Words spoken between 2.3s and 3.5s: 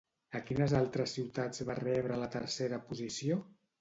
tercera posició?